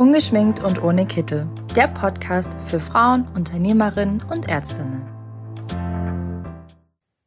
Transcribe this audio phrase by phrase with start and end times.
[0.00, 1.46] Ungeschminkt und ohne Kittel.
[1.76, 5.02] Der Podcast für Frauen, Unternehmerinnen und Ärztinnen.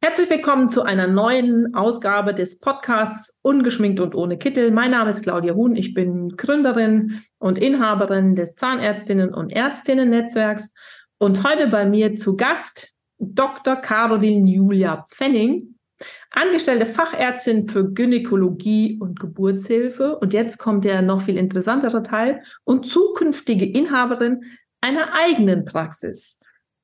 [0.02, 4.72] Herzlich willkommen zu einer neuen Ausgabe des Podcasts Ungeschminkt und ohne Kittel.
[4.72, 5.76] Mein Name ist Claudia Huhn.
[5.76, 10.72] Ich bin Gründerin und Inhaberin des Zahnärztinnen und Ärztinnen-Netzwerks
[11.18, 13.76] und heute bei mir zu Gast Dr.
[13.76, 15.73] Caroline Julia Pfenning.
[16.30, 20.18] Angestellte Fachärztin für Gynäkologie und Geburtshilfe.
[20.18, 24.42] Und jetzt kommt der noch viel interessantere Teil und zukünftige Inhaberin
[24.80, 26.38] einer eigenen Praxis.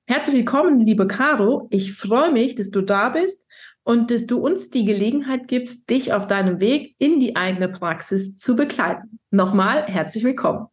[0.07, 1.69] Herzlich willkommen, liebe Caro.
[1.71, 3.47] Ich freue mich, dass du da bist
[3.83, 8.37] und dass du uns die Gelegenheit gibst, dich auf deinem Weg in die eigene Praxis
[8.37, 9.19] zu begleiten.
[9.31, 10.67] Nochmal herzlich willkommen.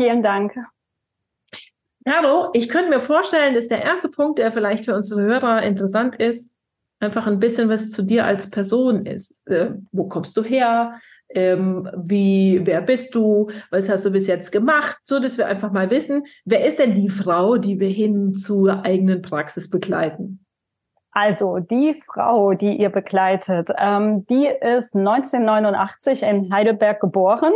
[0.00, 0.54] Vielen Dank.
[2.04, 6.16] Caro, ich könnte mir vorstellen, dass der erste Punkt, der vielleicht für unsere Hörer interessant
[6.16, 6.50] ist,
[7.00, 9.46] einfach ein bisschen was zu dir als Person ist.
[9.46, 11.00] Äh, wo kommst du her?
[11.30, 13.50] Ähm, wie, wer bist du?
[13.70, 14.98] Was hast du bis jetzt gemacht?
[15.02, 18.84] So, dass wir einfach mal wissen, wer ist denn die Frau, die wir hin zur
[18.84, 20.44] eigenen Praxis begleiten?
[21.10, 27.52] Also die Frau, die ihr begleitet, ähm, die ist 1989 in Heidelberg geboren.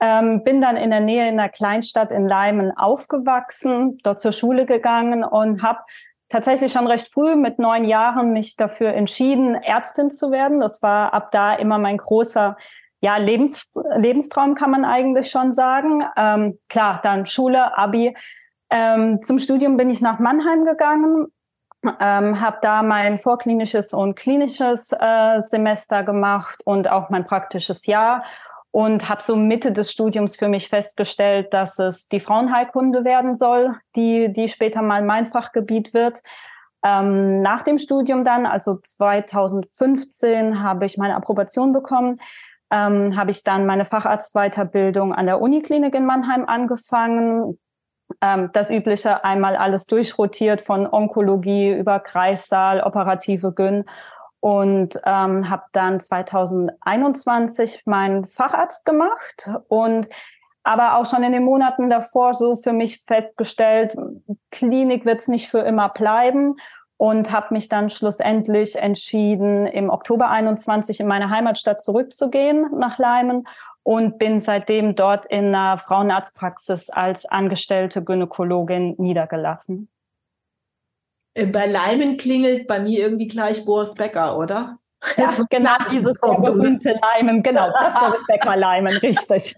[0.00, 4.66] Ähm, bin dann in der Nähe in einer Kleinstadt in Leimen aufgewachsen, dort zur Schule
[4.66, 5.78] gegangen und habe
[6.28, 10.60] tatsächlich schon recht früh mit neun Jahren mich dafür entschieden, Ärztin zu werden.
[10.60, 12.56] Das war ab da immer mein großer
[13.00, 16.04] ja, Lebens, Lebenstraum, kann man eigentlich schon sagen.
[16.16, 18.16] Ähm, klar, dann Schule, Abi.
[18.70, 21.26] Ähm, zum Studium bin ich nach Mannheim gegangen,
[22.00, 28.24] ähm, habe da mein vorklinisches und klinisches äh, Semester gemacht und auch mein praktisches Jahr
[28.76, 33.74] und habe so Mitte des Studiums für mich festgestellt, dass es die Frauenheilkunde werden soll,
[33.96, 36.20] die, die später mal mein Fachgebiet wird.
[36.84, 42.18] Ähm, nach dem Studium dann, also 2015, habe ich meine Approbation bekommen,
[42.70, 47.58] ähm, habe ich dann meine Facharztweiterbildung an der Uniklinik in Mannheim angefangen.
[48.20, 53.86] Ähm, das übliche einmal alles durchrotiert von Onkologie über Kreissaal, operative Gyn
[54.40, 60.08] und ähm, habe dann 2021 meinen Facharzt gemacht und
[60.62, 63.96] aber auch schon in den Monaten davor so für mich festgestellt,
[64.50, 66.56] Klinik wird es nicht für immer bleiben
[66.96, 73.46] und habe mich dann schlussendlich entschieden, im Oktober 21 in meine Heimatstadt zurückzugehen nach Leimen
[73.82, 79.88] und bin seitdem dort in einer Frauenarztpraxis als angestellte Gynäkologin niedergelassen.
[81.36, 84.78] Äh, bei Leimen klingelt bei mir irgendwie gleich Boris Becker, oder?
[85.16, 89.54] Ja, genau, dieses berühmte Leimen, genau, das Boris Becker Leimen, richtig.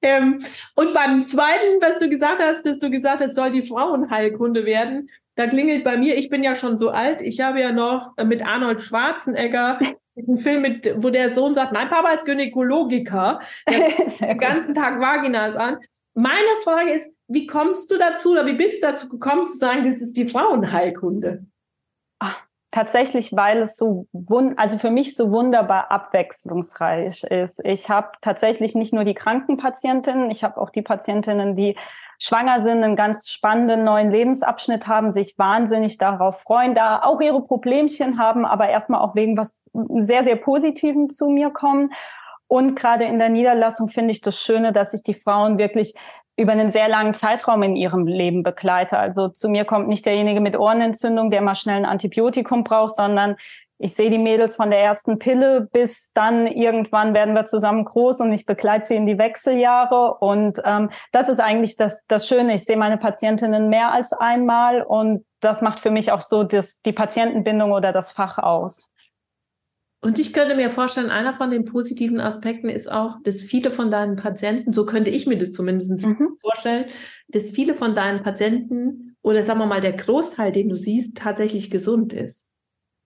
[0.00, 0.42] Ähm,
[0.74, 5.10] und beim zweiten, was du gesagt hast, dass du gesagt hast, soll die Frauenheilkunde werden,
[5.36, 8.44] da klingelt bei mir, ich bin ja schon so alt, ich habe ja noch mit
[8.44, 9.78] Arnold Schwarzenegger
[10.16, 15.00] diesen Film mit, wo der Sohn sagt, mein Papa ist Gynäkologiker, der den ganzen Tag
[15.00, 15.78] Vaginas an.
[16.14, 19.84] Meine Frage ist, wie kommst du dazu oder wie bist du dazu gekommen zu sagen,
[19.84, 21.46] das ist die Frauenheilkunde?
[22.18, 22.36] Ach,
[22.70, 24.06] tatsächlich, weil es so
[24.56, 27.64] also für mich so wunderbar abwechslungsreich ist.
[27.64, 31.76] Ich habe tatsächlich nicht nur die kranken Patientinnen, ich habe auch die Patientinnen, die
[32.18, 37.42] schwanger sind, einen ganz spannenden neuen Lebensabschnitt haben, sich wahnsinnig darauf freuen, da auch ihre
[37.42, 41.90] Problemchen haben, aber erstmal auch wegen was sehr, sehr Positiven zu mir kommen.
[42.46, 45.94] Und gerade in der Niederlassung finde ich das Schöne, dass ich die Frauen wirklich
[46.36, 48.98] über einen sehr langen Zeitraum in ihrem Leben begleite.
[48.98, 53.36] Also zu mir kommt nicht derjenige mit Ohrenentzündung, der mal schnell ein Antibiotikum braucht, sondern
[53.84, 58.20] ich sehe die Mädels von der ersten Pille bis dann irgendwann werden wir zusammen groß
[58.20, 60.18] und ich begleite sie in die Wechseljahre.
[60.20, 62.54] Und ähm, das ist eigentlich das, das Schöne.
[62.54, 66.80] Ich sehe meine Patientinnen mehr als einmal und das macht für mich auch so das,
[66.82, 68.88] die Patientenbindung oder das Fach aus.
[70.04, 73.92] Und ich könnte mir vorstellen, einer von den positiven Aspekten ist auch, dass viele von
[73.92, 76.36] deinen Patienten, so könnte ich mir das zumindest mhm.
[76.40, 76.86] vorstellen,
[77.28, 81.70] dass viele von deinen Patienten oder sagen wir mal der Großteil, den du siehst, tatsächlich
[81.70, 82.50] gesund ist.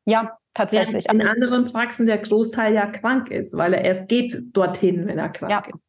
[0.06, 1.04] Ja, tatsächlich.
[1.04, 5.18] Ja, in anderen Praxen der Großteil ja krank ist, weil er erst geht dorthin, wenn
[5.18, 5.74] er krank ja.
[5.74, 5.82] ist.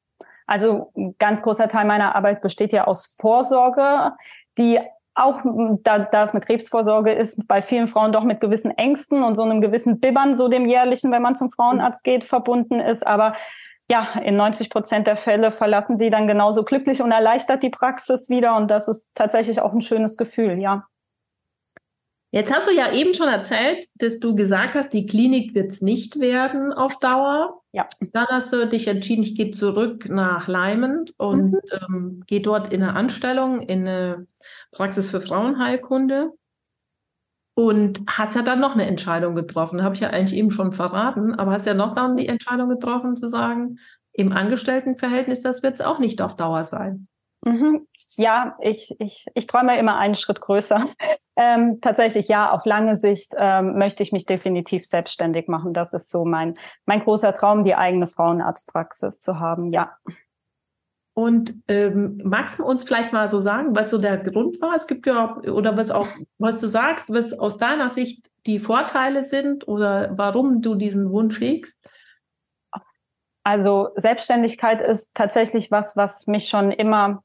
[0.45, 4.13] Also ein ganz großer Teil meiner Arbeit besteht ja aus Vorsorge,
[4.57, 4.79] die
[5.17, 5.41] auch
[5.83, 9.43] da, da es eine Krebsvorsorge ist, bei vielen Frauen doch mit gewissen Ängsten und so
[9.43, 13.05] einem gewissen Bibbern, so dem jährlichen, wenn man zum Frauenarzt geht, verbunden ist.
[13.05, 13.33] Aber
[13.89, 18.29] ja, in 90 Prozent der Fälle verlassen sie dann genauso glücklich und erleichtert die Praxis
[18.29, 18.55] wieder.
[18.55, 20.85] Und das ist tatsächlich auch ein schönes Gefühl, ja.
[22.31, 25.81] Jetzt hast du ja eben schon erzählt, dass du gesagt hast, die Klinik wird es
[25.81, 27.61] nicht werden auf Dauer.
[27.71, 27.87] Ja.
[28.11, 31.59] Dann hast du dich entschieden, ich gehe zurück nach Leimen und mhm.
[31.71, 34.27] ähm, gehe dort in eine Anstellung, in eine
[34.71, 36.33] Praxis für Frauenheilkunde.
[37.55, 39.81] Und hast ja dann noch eine Entscheidung getroffen.
[39.81, 43.15] Habe ich ja eigentlich eben schon verraten, aber hast ja noch dann die Entscheidung getroffen
[43.15, 43.79] zu sagen,
[44.13, 47.07] im Angestelltenverhältnis, das wird es auch nicht auf Dauer sein.
[47.45, 47.87] Mhm.
[48.15, 50.87] Ja, ich, ich, ich träume immer einen Schritt größer.
[51.39, 55.71] Ähm, tatsächlich, ja, auf lange Sicht ähm, möchte ich mich definitiv selbstständig machen.
[55.71, 56.57] Das ist so mein,
[56.87, 59.95] mein großer Traum, die eigene Frauenarztpraxis zu haben, ja.
[61.13, 64.75] Und ähm, magst du uns vielleicht mal so sagen, was so der Grund war?
[64.75, 66.07] Es gibt ja, oder was auch,
[66.39, 71.39] was du sagst, was aus deiner Sicht die Vorteile sind oder warum du diesen Wunsch
[71.39, 71.77] hegst?
[73.43, 77.23] Also Selbstständigkeit ist tatsächlich was, was mich schon immer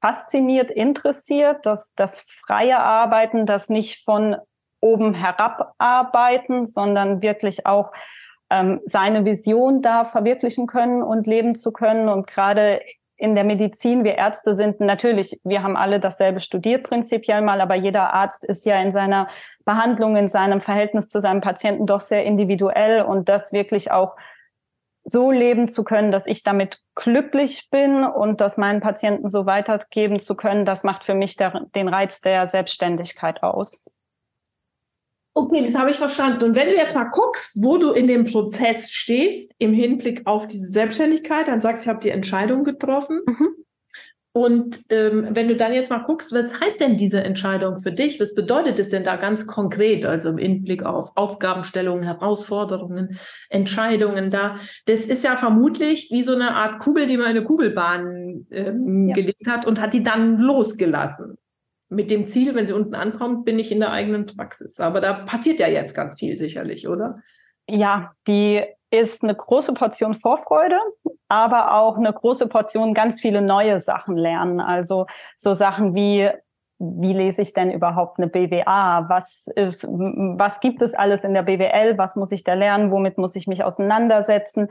[0.00, 4.36] fasziniert, interessiert, dass das freie Arbeiten, das nicht von
[4.80, 7.92] oben herab arbeiten, sondern wirklich auch
[8.50, 12.08] ähm, seine Vision da verwirklichen können und leben zu können.
[12.08, 12.80] Und gerade
[13.16, 17.74] in der Medizin, wir Ärzte sind natürlich, wir haben alle dasselbe studiert prinzipiell mal, aber
[17.74, 19.28] jeder Arzt ist ja in seiner
[19.66, 24.16] Behandlung, in seinem Verhältnis zu seinem Patienten doch sehr individuell und das wirklich auch
[25.04, 30.18] so leben zu können, dass ich damit glücklich bin und das meinen Patienten so weitergeben
[30.18, 33.82] zu können, das macht für mich der, den Reiz der Selbstständigkeit aus.
[35.32, 36.44] Okay, das habe ich verstanden.
[36.44, 40.46] Und wenn du jetzt mal guckst, wo du in dem Prozess stehst, im Hinblick auf
[40.46, 43.20] diese Selbstständigkeit, dann sagst du, ich habe die Entscheidung getroffen.
[43.24, 43.54] Mhm.
[44.32, 48.20] Und ähm, wenn du dann jetzt mal guckst, was heißt denn diese Entscheidung für dich?
[48.20, 50.04] Was bedeutet es denn da ganz konkret?
[50.04, 53.18] Also im Hinblick auf Aufgabenstellungen, Herausforderungen,
[53.48, 54.56] Entscheidungen da.
[54.86, 59.08] Das ist ja vermutlich wie so eine Art Kugel, die man in eine Kugelbahn ähm,
[59.08, 59.14] ja.
[59.14, 61.36] gelegt hat und hat die dann losgelassen.
[61.88, 64.78] Mit dem Ziel, wenn sie unten ankommt, bin ich in der eigenen Praxis.
[64.78, 67.20] Aber da passiert ja jetzt ganz viel sicherlich, oder?
[67.68, 70.78] Ja, die ist eine große Portion Vorfreude,
[71.28, 74.60] aber auch eine große Portion ganz viele neue Sachen lernen.
[74.60, 75.06] Also
[75.36, 76.28] so Sachen wie,
[76.78, 79.08] wie lese ich denn überhaupt eine BWA?
[79.08, 81.98] Was ist, was gibt es alles in der BWL?
[81.98, 82.90] Was muss ich da lernen?
[82.90, 84.68] Womit muss ich mich auseinandersetzen?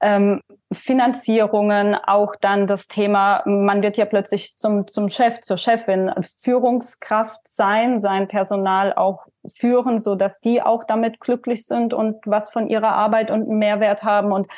[0.00, 0.40] Ähm,
[0.72, 6.12] Finanzierungen, auch dann das Thema, man wird ja plötzlich zum, zum Chef, zur Chefin,
[6.42, 12.50] Führungskraft sein, sein Personal auch führen, so dass die auch damit glücklich sind und was
[12.50, 14.32] von ihrer Arbeit und einen Mehrwert haben.
[14.32, 14.48] Und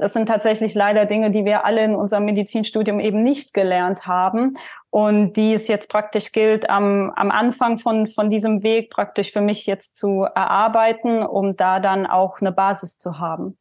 [0.00, 4.54] das sind tatsächlich leider Dinge, die wir alle in unserem Medizinstudium eben nicht gelernt haben
[4.88, 9.42] und die es jetzt praktisch gilt, am, am Anfang von, von diesem Weg praktisch für
[9.42, 13.58] mich jetzt zu erarbeiten, um da dann auch eine Basis zu haben.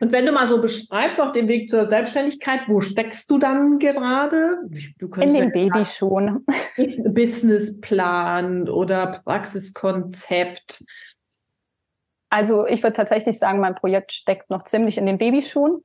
[0.00, 3.78] Und wenn du mal so beschreibst auf dem Weg zur Selbstständigkeit, wo steckst du dann
[3.78, 4.58] gerade?
[5.18, 6.44] In dem Baby schon.
[6.76, 10.84] Businessplan oder Praxiskonzept.
[12.28, 15.84] Also ich würde tatsächlich sagen, mein Projekt steckt noch ziemlich in den Babyschuhen.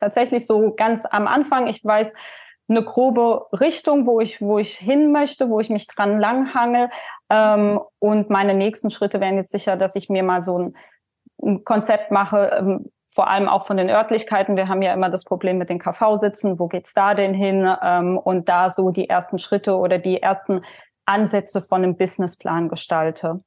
[0.00, 1.68] Tatsächlich so ganz am Anfang.
[1.68, 2.12] Ich weiß
[2.68, 6.88] eine grobe Richtung, wo ich, wo ich hin möchte, wo ich mich dran langhangel.
[7.30, 10.76] Ähm, und meine nächsten Schritte wären jetzt sicher, dass ich mir mal so ein,
[11.42, 14.56] ein Konzept mache, ähm, vor allem auch von den Örtlichkeiten.
[14.56, 16.58] Wir haben ja immer das Problem mit den KV-Sitzen.
[16.58, 17.66] Wo geht's da denn hin?
[17.82, 20.60] Ähm, und da so die ersten Schritte oder die ersten
[21.06, 23.40] Ansätze von einem Businessplan gestalte.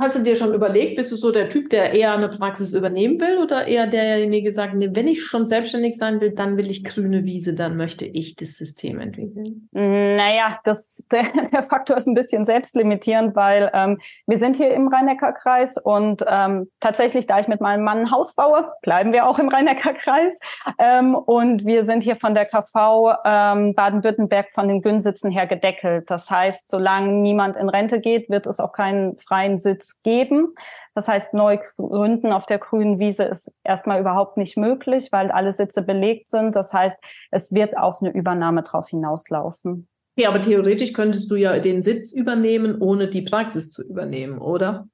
[0.00, 3.20] Hast du dir schon überlegt, bist du so der Typ, der eher eine Praxis übernehmen
[3.20, 6.84] will oder eher derjenige sagt, nee, wenn ich schon selbstständig sein will, dann will ich
[6.84, 9.68] grüne Wiese, dann möchte ich das System entwickeln?
[9.72, 13.98] Naja, das, der, der Faktor ist ein bisschen selbstlimitierend, weil ähm,
[14.28, 18.36] wir sind hier im Rhein-Neckar-Kreis und ähm, tatsächlich, da ich mit meinem Mann ein Haus
[18.36, 20.38] baue, bleiben wir auch im Rhein-Neckar-Kreis
[20.78, 26.08] ähm, und wir sind hier von der KV ähm, Baden-Württemberg von den Günsitzen her gedeckelt.
[26.08, 30.54] Das heißt, solange niemand in Rente geht, wird es auch keinen freien Sitz Sitz geben.
[30.94, 35.52] Das heißt, neu gründen auf der grünen Wiese ist erstmal überhaupt nicht möglich, weil alle
[35.52, 36.56] Sitze belegt sind.
[36.56, 36.98] Das heißt,
[37.30, 39.88] es wird auf eine Übernahme drauf hinauslaufen.
[40.16, 44.88] Ja, aber theoretisch könntest du ja den Sitz übernehmen, ohne die Praxis zu übernehmen, oder?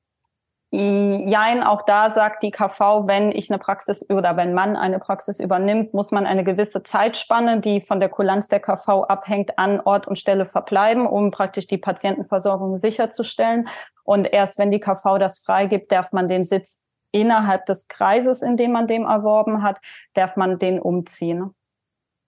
[0.76, 5.38] Jein, auch da sagt die KV, wenn ich eine Praxis oder wenn man eine Praxis
[5.38, 10.09] übernimmt, muss man eine gewisse Zeitspanne, die von der Kulanz der KV abhängt, an Ort
[10.09, 13.69] und Stelle verbleiben, um praktisch die Patientenversorgung sicherzustellen.
[14.02, 18.57] Und erst wenn die KV das freigibt, darf man den Sitz innerhalb des Kreises, in
[18.57, 19.78] dem man dem erworben hat,
[20.14, 21.54] darf man den umziehen.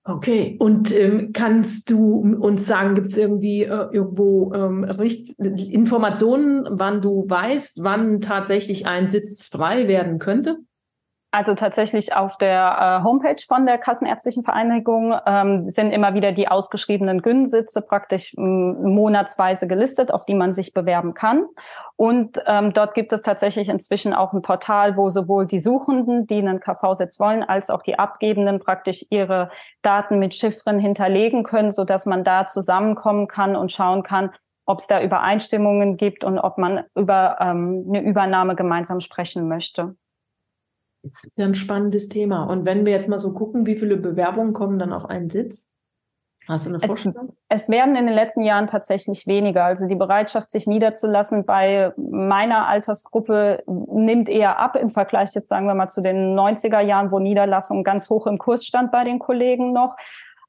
[0.08, 4.84] Okay, und ähm, kannst du uns sagen, gibt es irgendwie äh, irgendwo ähm,
[5.34, 10.58] Informationen, wann du weißt, wann tatsächlich ein Sitz frei werden könnte?
[11.36, 16.48] Also tatsächlich auf der äh, Homepage von der Kassenärztlichen Vereinigung ähm, sind immer wieder die
[16.48, 21.44] ausgeschriebenen Gyn-Sitze praktisch monatsweise gelistet, auf die man sich bewerben kann.
[21.94, 26.38] Und ähm, dort gibt es tatsächlich inzwischen auch ein Portal, wo sowohl die Suchenden, die
[26.38, 29.50] einen KV-Sitz wollen, als auch die Abgebenden praktisch ihre
[29.82, 34.30] Daten mit Chiffren hinterlegen können, so dass man da zusammenkommen kann und schauen kann,
[34.64, 39.96] ob es da Übereinstimmungen gibt und ob man über ähm, eine Übernahme gemeinsam sprechen möchte.
[41.10, 42.44] Das ist ja ein spannendes Thema.
[42.44, 45.68] Und wenn wir jetzt mal so gucken, wie viele Bewerbungen kommen dann auf einen Sitz?
[46.48, 47.36] Hast du eine Vorstellung?
[47.48, 49.64] Es, es, werden in den letzten Jahren tatsächlich weniger.
[49.64, 55.66] Also die Bereitschaft, sich niederzulassen bei meiner Altersgruppe nimmt eher ab im Vergleich jetzt sagen
[55.66, 59.18] wir mal zu den 90er Jahren, wo Niederlassung ganz hoch im Kurs stand bei den
[59.18, 59.96] Kollegen noch.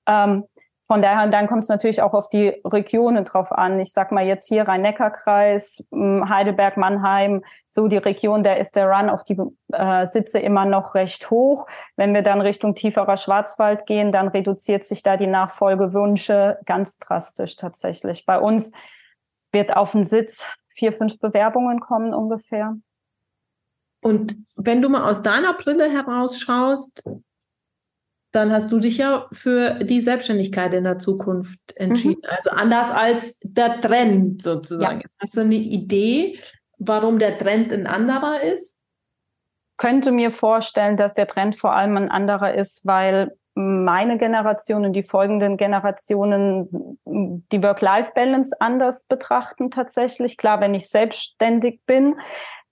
[0.08, 0.44] Ähm,
[0.88, 3.78] von daher, dann kommt es natürlich auch auf die Regionen drauf an.
[3.82, 8.88] Ich sag mal jetzt hier Rhein-Neckar-Kreis, hm, Heidelberg, Mannheim, so die Region, da ist der
[8.88, 9.38] Run auf die
[9.74, 11.68] äh, Sitze immer noch recht hoch.
[11.98, 17.58] Wenn wir dann Richtung tieferer Schwarzwald gehen, dann reduziert sich da die Nachfolgewünsche ganz drastisch
[17.58, 18.26] tatsächlich.
[18.26, 18.72] Bei uns
[19.52, 22.78] wird auf den Sitz vier, fünf Bewerbungen kommen ungefähr.
[24.02, 27.04] Und wenn du mal aus deiner Brille herausschaust,
[28.32, 32.22] dann hast du dich ja für die Selbstständigkeit in der Zukunft entschieden.
[32.24, 32.36] Mhm.
[32.38, 35.02] Also anders als der Trend sozusagen.
[35.02, 35.08] Ja.
[35.22, 36.40] Hast du eine Idee,
[36.78, 38.78] warum der Trend ein anderer ist?
[39.78, 44.94] Könnte mir vorstellen, dass der Trend vor allem ein anderer ist, weil meine Generation und
[44.94, 50.38] die folgenden Generationen die Work-Life-Balance anders betrachten tatsächlich.
[50.38, 52.20] Klar, wenn ich selbstständig bin,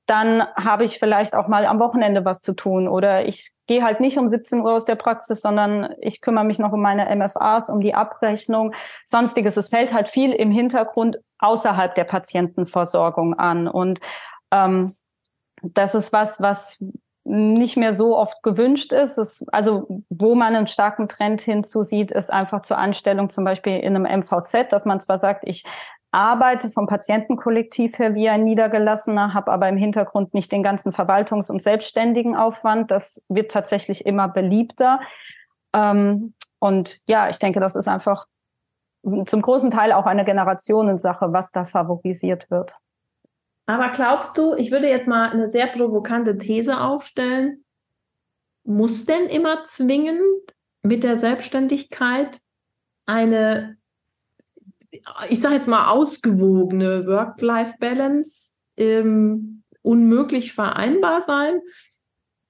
[0.06, 4.00] dann habe ich vielleicht auch mal am Wochenende was zu tun oder ich gehe halt
[4.00, 7.70] nicht um 17 Uhr aus der Praxis, sondern ich kümmere mich noch um meine MFAs,
[7.70, 8.74] um die Abrechnung,
[9.06, 9.58] sonstiges.
[9.58, 14.00] Es fällt halt viel im Hintergrund außerhalb der Patientenversorgung an und
[14.52, 14.94] ähm,
[15.64, 16.80] das ist was, was
[17.28, 19.18] nicht mehr so oft gewünscht ist.
[19.18, 23.96] Es, also wo man einen starken Trend hinzusieht, ist einfach zur Anstellung zum Beispiel in
[23.96, 25.64] einem MVZ, dass man zwar sagt, ich
[26.16, 31.52] arbeite vom Patientenkollektiv her wie ein Niedergelassener, habe aber im Hintergrund nicht den ganzen Verwaltungs-
[31.52, 32.90] und selbstständigen Aufwand.
[32.90, 35.02] Das wird tatsächlich immer beliebter.
[35.74, 38.26] Ähm, und ja, ich denke, das ist einfach
[39.04, 42.76] zum großen Teil auch eine Generationensache, was da favorisiert wird.
[43.68, 47.66] Aber glaubst du, ich würde jetzt mal eine sehr provokante These aufstellen,
[48.64, 50.22] muss denn immer zwingend
[50.82, 52.40] mit der Selbstständigkeit
[53.06, 53.78] eine
[55.30, 61.60] ich sage jetzt mal, ausgewogene Work-Life-Balance ähm, unmöglich vereinbar sein?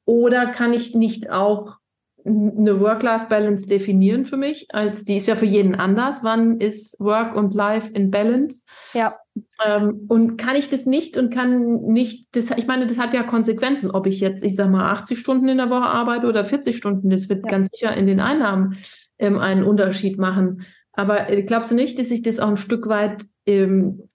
[0.06, 1.78] Oder kann ich nicht auch
[2.26, 4.68] eine Work-Life-Balance definieren für mich?
[4.74, 6.24] Als die ist ja für jeden anders.
[6.24, 8.66] Wann ist Work und Life in Balance?
[8.94, 9.16] Ja.
[9.64, 13.24] Ähm, und kann ich das nicht und kann nicht, das, ich meine, das hat ja
[13.24, 16.76] Konsequenzen, ob ich jetzt, ich sag mal, 80 Stunden in der Woche arbeite oder 40
[16.76, 17.10] Stunden.
[17.10, 17.52] Das wird ja.
[17.52, 18.78] ganz sicher in den Einnahmen
[19.20, 20.66] ähm, einen Unterschied machen.
[20.96, 24.08] Aber äh, glaubst du nicht, dass sich das auch ein Stück weit, ähm,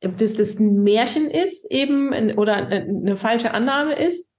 [0.00, 4.32] dass das ein Märchen ist eben oder eine falsche Annahme ist,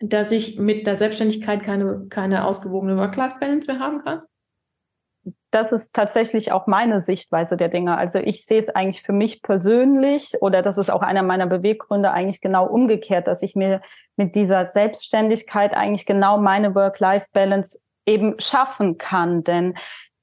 [0.00, 4.22] dass ich mit der Selbstständigkeit keine, keine ausgewogene Work-Life-Balance mehr haben kann?
[5.52, 7.96] das ist tatsächlich auch meine Sichtweise der Dinge.
[7.96, 12.10] Also ich sehe es eigentlich für mich persönlich oder das ist auch einer meiner Beweggründe
[12.10, 13.82] eigentlich genau umgekehrt, dass ich mir
[14.16, 19.42] mit dieser Selbstständigkeit eigentlich genau meine Work-Life-Balance eben schaffen kann.
[19.42, 19.74] Denn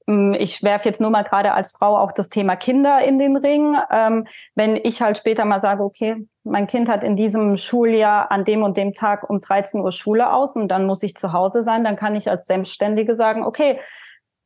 [0.06, 3.76] ich werfe jetzt nur mal gerade als Frau auch das Thema Kinder in den Ring.
[3.90, 8.44] Ähm, wenn ich halt später mal sage, okay, mein Kind hat in diesem Schuljahr an
[8.44, 11.62] dem und dem Tag um 13 Uhr Schule aus und dann muss ich zu Hause
[11.62, 13.78] sein, dann kann ich als Selbstständige sagen, okay,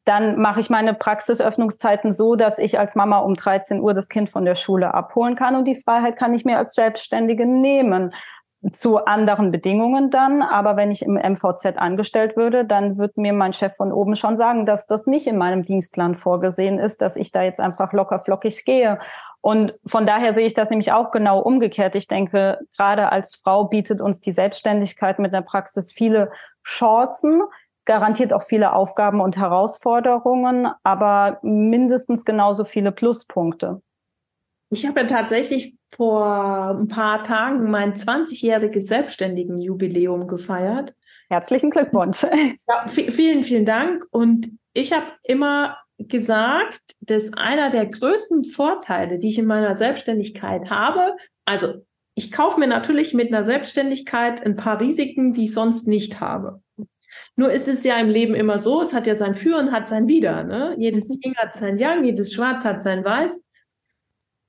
[0.05, 4.29] dann mache ich meine Praxisöffnungszeiten so, dass ich als Mama um 13 Uhr das Kind
[4.29, 8.13] von der Schule abholen kann und die Freiheit kann ich mir als Selbstständige nehmen
[8.73, 10.43] zu anderen Bedingungen dann.
[10.43, 14.37] Aber wenn ich im MVZ angestellt würde, dann wird mir mein Chef von oben schon
[14.37, 18.19] sagen, dass das nicht in meinem Dienstplan vorgesehen ist, dass ich da jetzt einfach locker
[18.19, 18.99] flockig gehe.
[19.43, 21.95] Und von daher sehe ich das nämlich auch genau umgekehrt.
[21.95, 26.31] Ich denke, gerade als Frau bietet uns die Selbstständigkeit mit der Praxis viele
[26.65, 27.43] Chancen,
[27.85, 33.83] garantiert auch viele Aufgaben und Herausforderungen, aber mindestens genauso viele Pluspunkte.
[34.75, 40.95] Ich habe ja tatsächlich vor ein paar Tagen mein 20-jähriges Selbstständigen-Jubiläum gefeiert.
[41.29, 42.25] Herzlichen Glückwunsch.
[42.67, 44.05] Ja, vielen, vielen Dank.
[44.11, 50.71] Und ich habe immer gesagt, dass einer der größten Vorteile, die ich in meiner Selbstständigkeit
[50.71, 51.15] habe,
[51.45, 51.75] also
[52.17, 56.63] ich kaufe mir natürlich mit einer Selbstständigkeit ein paar Risiken, die ich sonst nicht habe.
[57.37, 59.87] Nur ist es ja im Leben immer so, es hat ja sein Für und hat
[59.87, 60.43] sein Wider.
[60.43, 60.75] Ne?
[60.79, 61.21] Jedes mhm.
[61.21, 63.41] Ding hat sein Yang, jedes Schwarz hat sein Weiß.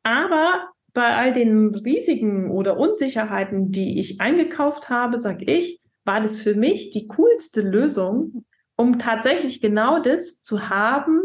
[0.06, 6.40] Aber bei all den Risiken oder Unsicherheiten, die ich eingekauft habe, sage ich, war das
[6.42, 8.46] für mich die coolste Lösung,
[8.78, 11.22] um tatsächlich genau das zu haben.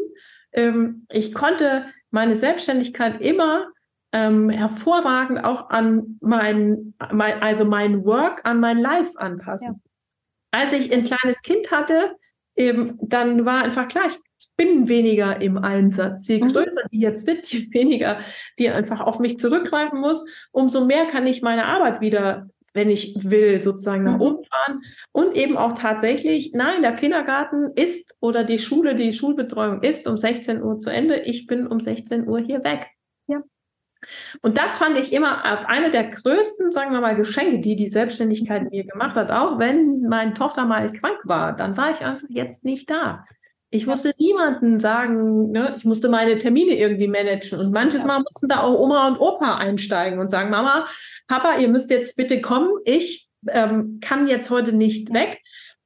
[0.53, 3.67] Ähm, ich konnte meine Selbstständigkeit immer
[4.13, 9.83] ähm, hervorragend auch an mein, mein, also mein Work an mein Life anpassen.
[9.83, 10.59] Ja.
[10.59, 12.17] Als ich ein kleines Kind hatte,
[12.57, 14.19] eben, dann war einfach klar, ich
[14.61, 16.29] bin weniger im Einsatz.
[16.29, 16.49] Je mhm.
[16.49, 18.19] größer die jetzt wird, je weniger
[18.59, 23.17] die einfach auf mich zurückgreifen muss, umso mehr kann ich meine Arbeit wieder wenn ich
[23.19, 24.23] will, sozusagen nach mhm.
[24.23, 24.83] oben fahren.
[25.11, 30.17] Und eben auch tatsächlich, nein, der Kindergarten ist oder die Schule, die Schulbetreuung ist um
[30.17, 31.19] 16 Uhr zu Ende.
[31.23, 32.87] Ich bin um 16 Uhr hier weg.
[33.27, 33.39] Ja.
[34.41, 37.89] Und das fand ich immer auf eine der größten, sagen wir mal, Geschenke, die die
[37.89, 39.33] Selbstständigkeit mir gemacht hat.
[39.33, 43.25] Auch wenn meine Tochter mal krank war, dann war ich einfach jetzt nicht da.
[43.73, 47.59] Ich musste niemanden sagen, ne, ich musste meine Termine irgendwie managen.
[47.59, 50.87] Und manches Mal mussten da auch Oma und Opa einsteigen und sagen, Mama,
[51.29, 52.71] Papa, ihr müsst jetzt bitte kommen.
[52.85, 55.39] Ich ähm, kann jetzt heute nicht weg.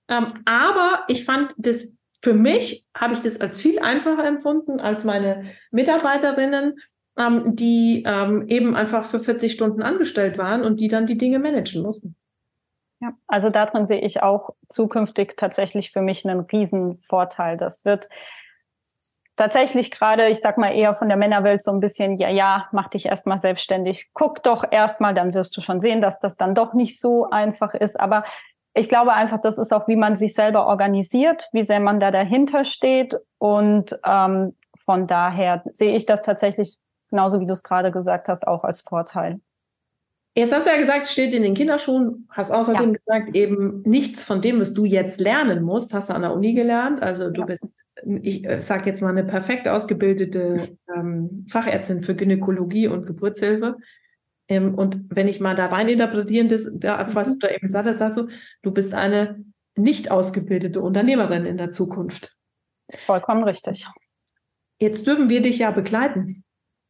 [0.09, 5.05] Ähm, aber ich fand das, für mich habe ich das als viel einfacher empfunden als
[5.05, 6.79] meine Mitarbeiterinnen,
[7.19, 11.38] ähm, die ähm, eben einfach für 40 Stunden angestellt waren und die dann die Dinge
[11.38, 12.17] managen mussten.
[13.04, 17.58] Ja, also darin sehe ich auch zukünftig tatsächlich für mich einen Riesenvorteil.
[17.58, 18.08] Das wird
[19.37, 22.88] tatsächlich gerade, ich sag mal eher von der Männerwelt so ein bisschen, ja, ja, mach
[22.88, 24.08] dich erstmal selbstständig.
[24.14, 27.75] Guck doch erstmal, dann wirst du schon sehen, dass das dann doch nicht so einfach
[27.75, 28.00] ist.
[28.00, 28.25] Aber
[28.73, 32.11] ich glaube einfach, das ist auch, wie man sich selber organisiert, wie sehr man da
[32.11, 33.16] dahinter steht.
[33.37, 36.78] Und ähm, von daher sehe ich das tatsächlich,
[37.11, 39.40] genauso wie du es gerade gesagt hast, auch als Vorteil.
[40.37, 42.99] Jetzt hast du ja gesagt, steht in den Kinderschuhen, hast außerdem ja.
[42.99, 46.55] gesagt, eben nichts von dem, was du jetzt lernen musst, hast du an der Uni
[46.55, 47.00] gelernt.
[47.03, 47.47] Also du ja.
[47.47, 47.69] bist,
[48.23, 53.76] ich äh, sage jetzt mal, eine perfekt ausgebildete ähm, Fachärztin für Gynäkologie und Geburtshilfe.
[54.49, 57.33] Ähm, und wenn ich mal da rein interpretieren, das, da, was mhm.
[57.38, 58.29] du da eben gesagt hast, sagst du,
[58.62, 59.45] du bist eine
[59.76, 62.37] nicht ausgebildete Unternehmerin in der Zukunft.
[62.91, 63.87] Vollkommen richtig.
[64.81, 66.45] Jetzt dürfen wir dich ja begleiten.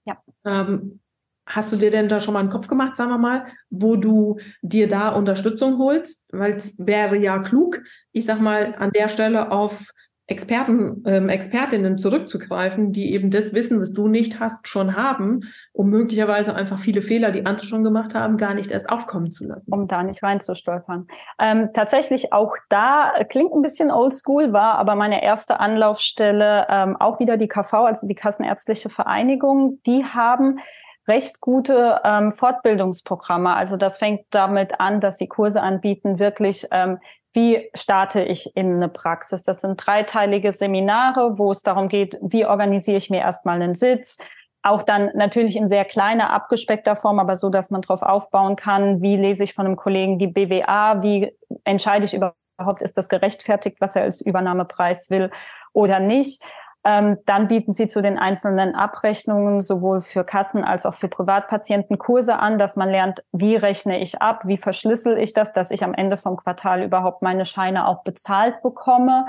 [0.06, 0.22] Ja.
[0.44, 1.00] Ähm,
[1.46, 4.38] Hast du dir denn da schon mal einen Kopf gemacht, sagen wir mal, wo du
[4.62, 6.28] dir da Unterstützung holst?
[6.32, 7.82] Weil es wäre ja klug,
[8.12, 9.90] ich sag mal, an der Stelle auf
[10.26, 15.90] Experten, ähm, Expertinnen zurückzugreifen, die eben das Wissen, was du nicht hast, schon haben, um
[15.90, 19.70] möglicherweise einfach viele Fehler, die andere schon gemacht haben, gar nicht erst aufkommen zu lassen.
[19.70, 21.08] Um da nicht reinzustolpern.
[21.38, 26.96] Ähm, tatsächlich auch da, äh, klingt ein bisschen oldschool, war aber meine erste Anlaufstelle ähm,
[26.96, 29.80] auch wieder die KV, also die Kassenärztliche Vereinigung.
[29.86, 30.58] Die haben
[31.06, 33.54] recht gute ähm, Fortbildungsprogramme.
[33.54, 36.98] Also das fängt damit an, dass sie Kurse anbieten, wirklich, ähm,
[37.32, 39.42] wie starte ich in eine Praxis.
[39.42, 44.18] Das sind dreiteilige Seminare, wo es darum geht, wie organisiere ich mir erstmal einen Sitz.
[44.62, 49.02] Auch dann natürlich in sehr kleiner, abgespeckter Form, aber so, dass man darauf aufbauen kann,
[49.02, 53.76] wie lese ich von einem Kollegen die BWA, wie entscheide ich überhaupt, ist das gerechtfertigt,
[53.80, 55.30] was er als Übernahmepreis will
[55.74, 56.42] oder nicht.
[56.86, 61.96] Ähm, dann bieten sie zu den einzelnen Abrechnungen sowohl für Kassen als auch für Privatpatienten
[61.96, 65.82] Kurse an, dass man lernt, wie rechne ich ab, wie verschlüssel ich das, dass ich
[65.82, 69.26] am Ende vom Quartal überhaupt meine Scheine auch bezahlt bekomme.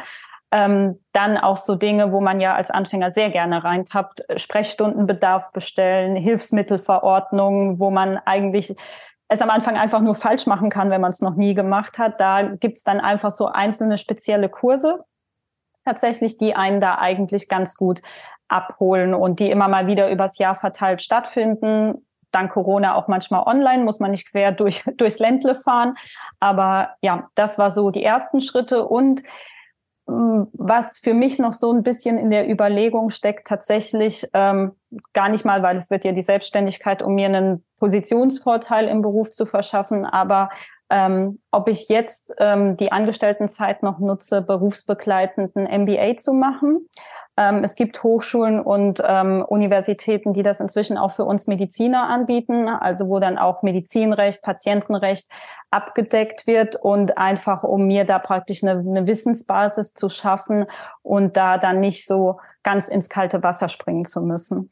[0.51, 6.17] Ähm, dann auch so Dinge, wo man ja als Anfänger sehr gerne reintappt, Sprechstundenbedarf bestellen,
[6.17, 8.75] Hilfsmittelverordnungen, wo man eigentlich
[9.27, 12.19] es am Anfang einfach nur falsch machen kann, wenn man es noch nie gemacht hat.
[12.19, 15.03] Da gibt's dann einfach so einzelne spezielle Kurse,
[15.85, 18.01] tatsächlich, die einen da eigentlich ganz gut
[18.47, 21.95] abholen und die immer mal wieder übers Jahr verteilt stattfinden.
[22.31, 25.95] Dank Corona auch manchmal online, muss man nicht quer durch, durchs Ländle fahren.
[26.39, 29.23] Aber ja, das war so die ersten Schritte und
[30.07, 34.73] mm, was für mich noch so ein bisschen in der Überlegung steckt, tatsächlich ähm,
[35.13, 39.31] gar nicht mal, weil es wird ja die Selbstständigkeit, um mir einen Positionsvorteil im Beruf
[39.31, 40.49] zu verschaffen, aber
[40.89, 46.87] ähm, ob ich jetzt ähm, die Angestelltenzeit noch nutze, berufsbegleitenden MBA zu machen.
[47.37, 52.69] Ähm, es gibt Hochschulen und ähm, Universitäten, die das inzwischen auch für uns Mediziner anbieten,
[52.69, 55.27] also wo dann auch Medizinrecht, Patientenrecht
[55.71, 60.65] abgedeckt wird und einfach, um mir da praktisch eine, eine Wissensbasis zu schaffen
[61.01, 64.71] und da dann nicht so ganz ins kalte Wasser springen zu müssen.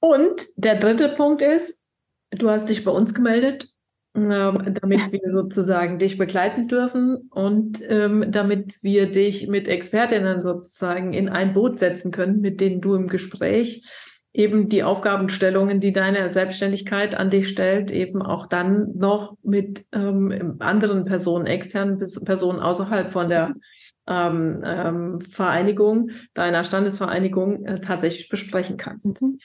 [0.00, 1.84] Und der dritte Punkt ist,
[2.30, 3.68] du hast dich bei uns gemeldet
[4.12, 11.28] damit wir sozusagen dich begleiten dürfen und ähm, damit wir dich mit Expertinnen sozusagen in
[11.28, 13.84] ein Boot setzen können, mit denen du im Gespräch
[14.32, 20.56] eben die Aufgabenstellungen, die deine Selbstständigkeit an dich stellt, eben auch dann noch mit ähm,
[20.60, 23.54] anderen Personen, externen Personen außerhalb von der
[24.06, 29.20] ähm, ähm, Vereinigung, deiner Standesvereinigung äh, tatsächlich besprechen kannst.
[29.20, 29.38] Mhm.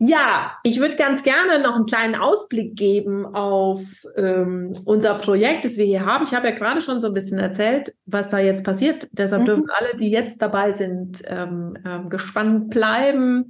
[0.00, 3.82] Ja, ich würde ganz gerne noch einen kleinen Ausblick geben auf
[4.16, 6.22] ähm, unser Projekt, das wir hier haben.
[6.24, 9.08] Ich habe ja gerade schon so ein bisschen erzählt, was da jetzt passiert.
[9.10, 9.46] Deshalb mhm.
[9.46, 13.48] dürfen alle, die jetzt dabei sind, ähm, ähm, gespannt bleiben,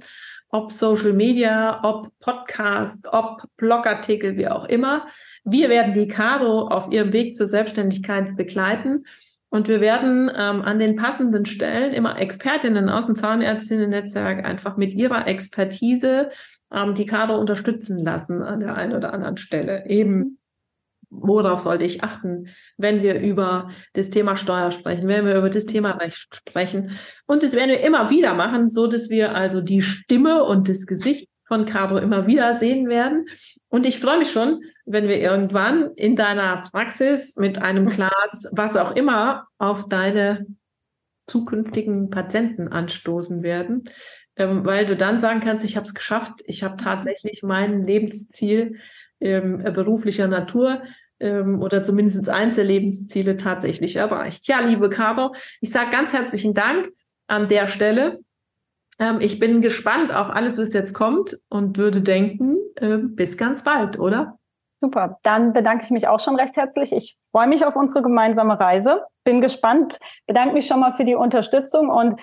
[0.49, 5.05] ob Social Media, ob Podcast, ob Blogartikel, wie auch immer.
[5.43, 9.05] Wir werden die Caro auf ihrem Weg zur Selbstständigkeit begleiten.
[9.49, 14.93] Und wir werden ähm, an den passenden Stellen immer Expertinnen aus dem Zahnärztinnen-Netzwerk einfach mit
[14.93, 16.29] ihrer Expertise
[16.71, 19.87] ähm, die Kader unterstützen lassen an der einen oder anderen Stelle.
[19.87, 20.39] Eben
[21.09, 25.65] worauf sollte ich achten, wenn wir über das Thema Steuer sprechen, wenn wir über das
[25.65, 26.91] Thema Recht sprechen.
[27.25, 30.85] Und das werden wir immer wieder machen, so dass wir also die Stimme und das
[30.85, 33.25] Gesicht von Caro immer wieder sehen werden.
[33.69, 38.77] Und ich freue mich schon, wenn wir irgendwann in deiner Praxis mit einem Glas, was
[38.77, 40.45] auch immer, auf deine
[41.25, 43.85] zukünftigen Patienten anstoßen werden,
[44.35, 48.77] ähm, weil du dann sagen kannst, ich habe es geschafft, ich habe tatsächlich mein Lebensziel
[49.19, 50.83] ähm, beruflicher Natur
[51.19, 54.47] ähm, oder zumindest eins der Lebensziele tatsächlich erreicht.
[54.47, 56.89] Ja, liebe Caro, ich sage ganz herzlichen Dank
[57.25, 58.19] an der Stelle.
[58.99, 63.63] Ähm, ich bin gespannt auf alles, was jetzt kommt und würde denken, äh, bis ganz
[63.63, 64.37] bald, oder?
[64.81, 66.93] Super, dann bedanke ich mich auch schon recht herzlich.
[66.93, 69.03] Ich freue mich auf unsere gemeinsame Reise.
[69.25, 72.21] Bin gespannt, bedanke mich schon mal für die Unterstützung und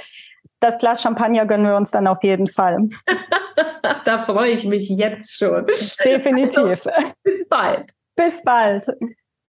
[0.61, 2.79] das Glas Champagner gönnen wir uns dann auf jeden Fall.
[4.05, 5.67] da freue ich mich jetzt schon.
[6.03, 6.87] Definitiv.
[6.87, 7.91] Also, bis bald.
[8.17, 8.87] Bis bald.